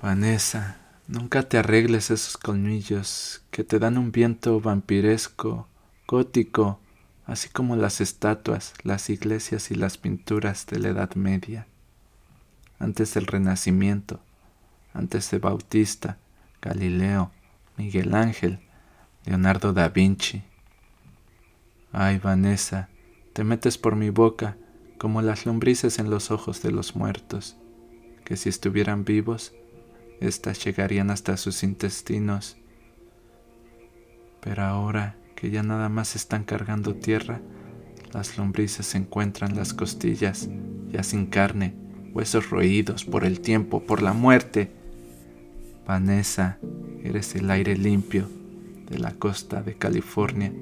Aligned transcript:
Vanessa, 0.00 0.76
nunca 1.08 1.42
te 1.48 1.58
arregles 1.58 2.12
esos 2.12 2.36
colmillos 2.36 3.42
que 3.50 3.64
te 3.64 3.80
dan 3.80 3.98
un 3.98 4.12
viento 4.12 4.60
vampiresco, 4.60 5.66
gótico, 6.06 6.78
así 7.26 7.48
como 7.48 7.74
las 7.74 8.00
estatuas, 8.00 8.74
las 8.84 9.10
iglesias 9.10 9.72
y 9.72 9.74
las 9.74 9.98
pinturas 9.98 10.66
de 10.66 10.78
la 10.78 10.90
Edad 10.90 11.16
Media, 11.16 11.66
antes 12.78 13.12
del 13.14 13.26
Renacimiento, 13.26 14.20
antes 14.94 15.32
de 15.32 15.40
Bautista, 15.40 16.16
Galileo, 16.62 17.32
Miguel 17.76 18.14
Ángel, 18.14 18.60
Leonardo 19.24 19.72
da 19.72 19.88
Vinci. 19.88 20.44
Ay, 21.90 22.20
Vanessa, 22.20 22.88
te 23.32 23.42
metes 23.42 23.78
por 23.78 23.96
mi 23.96 24.10
boca 24.10 24.56
como 24.96 25.22
las 25.22 25.44
lombrices 25.44 25.98
en 25.98 26.08
los 26.08 26.30
ojos 26.30 26.62
de 26.62 26.70
los 26.70 26.94
muertos, 26.94 27.56
que 28.24 28.36
si 28.36 28.48
estuvieran 28.48 29.04
vivos, 29.04 29.54
éstas 30.20 30.64
llegarían 30.64 31.10
hasta 31.10 31.36
sus 31.36 31.62
intestinos. 31.62 32.56
Pero 34.40 34.62
ahora 34.64 35.16
que 35.34 35.50
ya 35.50 35.62
nada 35.62 35.88
más 35.88 36.16
están 36.16 36.44
cargando 36.44 36.94
tierra, 36.94 37.40
las 38.12 38.38
lombrices 38.38 38.94
encuentran 38.94 39.54
las 39.54 39.74
costillas, 39.74 40.48
ya 40.90 41.02
sin 41.02 41.26
carne, 41.26 41.74
huesos 42.12 42.50
roídos 42.50 43.04
por 43.04 43.24
el 43.24 43.40
tiempo, 43.40 43.82
por 43.82 44.02
la 44.02 44.12
muerte. 44.12 44.70
Vanessa, 45.86 46.58
eres 47.02 47.34
el 47.34 47.50
aire 47.50 47.76
limpio 47.76 48.28
de 48.88 48.98
la 48.98 49.12
costa 49.12 49.62
de 49.62 49.74
California 49.74 50.52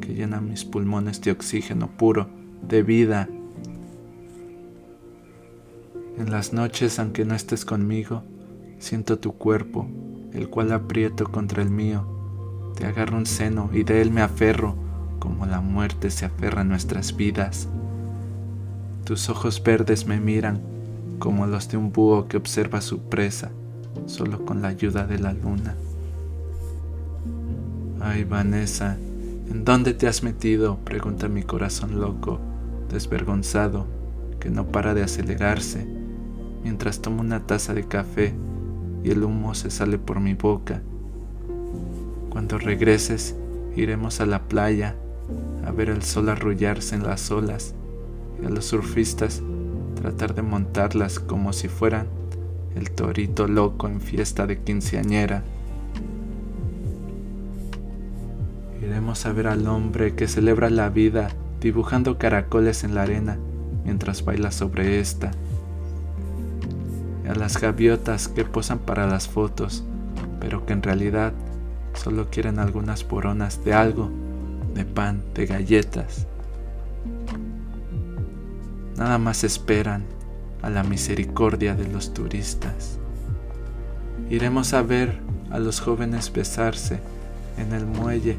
que 0.00 0.14
llena 0.14 0.40
mis 0.40 0.64
pulmones 0.64 1.20
de 1.20 1.32
oxígeno 1.32 1.90
puro, 1.96 2.28
de 2.62 2.82
vida. 2.82 3.28
En 6.18 6.30
las 6.30 6.52
noches, 6.52 6.98
aunque 6.98 7.24
no 7.24 7.34
estés 7.34 7.64
conmigo, 7.64 8.24
siento 8.78 9.18
tu 9.18 9.32
cuerpo, 9.32 9.86
el 10.32 10.48
cual 10.48 10.72
aprieto 10.72 11.24
contra 11.30 11.62
el 11.62 11.70
mío. 11.70 12.06
Te 12.76 12.86
agarro 12.86 13.16
un 13.16 13.26
seno 13.26 13.70
y 13.72 13.84
de 13.84 14.02
él 14.02 14.10
me 14.10 14.22
aferro, 14.22 14.74
como 15.18 15.46
la 15.46 15.60
muerte 15.60 16.10
se 16.10 16.26
aferra 16.26 16.60
a 16.60 16.64
nuestras 16.64 17.16
vidas. 17.16 17.68
Tus 19.04 19.28
ojos 19.28 19.62
verdes 19.62 20.06
me 20.06 20.20
miran 20.20 20.60
como 21.18 21.46
los 21.46 21.68
de 21.70 21.78
un 21.78 21.92
búho 21.92 22.28
que 22.28 22.36
observa 22.36 22.80
su 22.80 23.00
presa, 23.00 23.50
solo 24.06 24.44
con 24.44 24.60
la 24.60 24.68
ayuda 24.68 25.06
de 25.06 25.18
la 25.18 25.32
luna. 25.32 25.74
Ay, 28.00 28.24
Vanessa, 28.24 28.98
¿en 29.50 29.64
dónde 29.64 29.94
te 29.94 30.06
has 30.06 30.22
metido? 30.22 30.76
pregunta 30.84 31.28
mi 31.28 31.42
corazón 31.42 31.98
loco, 31.98 32.38
desvergonzado, 32.90 33.86
que 34.38 34.50
no 34.50 34.66
para 34.66 34.92
de 34.92 35.02
acelerarse, 35.02 35.86
mientras 36.62 37.00
tomo 37.00 37.22
una 37.22 37.46
taza 37.46 37.72
de 37.72 37.88
café 37.88 38.34
y 39.02 39.10
el 39.10 39.22
humo 39.24 39.54
se 39.54 39.70
sale 39.70 39.98
por 39.98 40.20
mi 40.20 40.34
boca. 40.34 40.82
Cuando 42.30 42.58
regreses, 42.58 43.34
iremos 43.76 44.20
a 44.20 44.26
la 44.26 44.42
playa 44.42 44.96
a 45.66 45.70
ver 45.70 45.90
el 45.90 46.02
sol 46.02 46.28
arrullarse 46.28 46.94
en 46.94 47.02
las 47.02 47.30
olas 47.30 47.74
y 48.42 48.46
a 48.46 48.50
los 48.50 48.66
surfistas 48.66 49.42
tratar 49.96 50.34
de 50.34 50.42
montarlas 50.42 51.18
como 51.18 51.52
si 51.52 51.68
fueran 51.68 52.06
el 52.76 52.90
torito 52.90 53.48
loco 53.48 53.88
en 53.88 54.00
fiesta 54.00 54.46
de 54.46 54.60
quinceañera. 54.60 55.42
Iremos 58.82 59.24
a 59.26 59.32
ver 59.32 59.46
al 59.46 59.66
hombre 59.66 60.14
que 60.14 60.28
celebra 60.28 60.70
la 60.70 60.90
vida 60.90 61.28
dibujando 61.60 62.18
caracoles 62.18 62.84
en 62.84 62.94
la 62.94 63.02
arena 63.02 63.38
mientras 63.84 64.24
baila 64.24 64.52
sobre 64.52 65.00
esta. 65.00 65.30
A 67.28 67.34
las 67.34 67.60
gaviotas 67.60 68.28
que 68.28 68.44
posan 68.44 68.78
para 68.78 69.06
las 69.06 69.26
fotos, 69.26 69.82
pero 70.40 70.64
que 70.64 70.72
en 70.72 70.82
realidad 70.82 71.32
solo 71.94 72.30
quieren 72.30 72.60
algunas 72.60 73.02
poronas 73.02 73.64
de 73.64 73.74
algo, 73.74 74.10
de 74.74 74.84
pan, 74.84 75.24
de 75.34 75.46
galletas. 75.46 76.26
Nada 78.96 79.18
más 79.18 79.42
esperan 79.42 80.04
a 80.62 80.70
la 80.70 80.84
misericordia 80.84 81.74
de 81.74 81.88
los 81.88 82.14
turistas. 82.14 82.98
Iremos 84.30 84.72
a 84.72 84.82
ver 84.82 85.18
a 85.50 85.58
los 85.58 85.80
jóvenes 85.80 86.32
besarse 86.32 87.00
en 87.58 87.72
el 87.72 87.86
muelle 87.86 88.36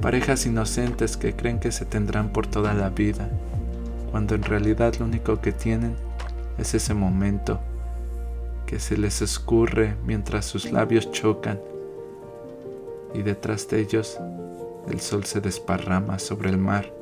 parejas 0.00 0.46
inocentes 0.46 1.18
que 1.18 1.34
creen 1.36 1.60
que 1.60 1.72
se 1.72 1.84
tendrán 1.84 2.30
por 2.30 2.46
toda 2.46 2.72
la 2.72 2.88
vida, 2.88 3.28
cuando 4.10 4.34
en 4.34 4.42
realidad 4.42 4.94
lo 4.98 5.04
único 5.04 5.40
que 5.40 5.52
tienen 5.52 5.94
es 6.58 6.74
ese 6.74 6.94
momento 6.94 7.60
que 8.70 8.78
se 8.78 8.96
les 8.96 9.20
escurre 9.20 9.96
mientras 10.06 10.46
sus 10.46 10.70
labios 10.70 11.10
chocan 11.10 11.60
y 13.12 13.22
detrás 13.22 13.68
de 13.68 13.80
ellos 13.80 14.16
el 14.88 15.00
sol 15.00 15.24
se 15.24 15.40
desparrama 15.40 16.20
sobre 16.20 16.50
el 16.50 16.56
mar 16.56 16.94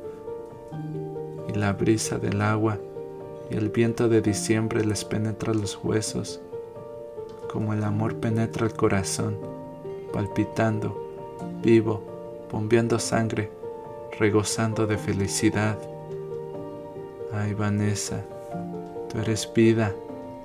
y 1.47 1.53
la 1.53 1.73
brisa 1.73 2.17
del 2.17 2.41
agua 2.41 2.79
y 3.51 3.55
el 3.55 3.69
viento 3.69 4.09
de 4.09 4.19
diciembre 4.19 4.83
les 4.83 5.05
penetra 5.05 5.53
los 5.53 5.79
huesos 5.83 6.41
como 7.51 7.73
el 7.73 7.83
amor 7.83 8.15
penetra 8.15 8.65
el 8.65 8.73
corazón, 8.73 9.37
palpitando, 10.11 11.37
vivo, 11.63 12.01
bombeando 12.51 12.97
sangre, 12.97 13.51
regozando 14.19 14.87
de 14.87 14.97
felicidad. 14.97 15.77
Ay, 17.31 17.53
Vanessa, 17.53 18.23
tú 19.09 19.19
eres 19.19 19.51
vida, 19.55 19.95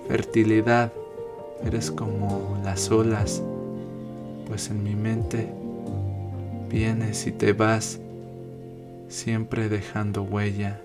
fertilidad, 0.07 0.93
eres 1.63 1.91
como 1.91 2.59
las 2.65 2.91
olas, 2.91 3.43
pues 4.47 4.71
en 4.71 4.83
mi 4.83 4.95
mente 4.95 5.49
vienes 6.69 7.27
y 7.27 7.33
te 7.33 7.53
vas, 7.53 8.01
siempre 9.09 9.69
dejando 9.69 10.23
huella. 10.23 10.81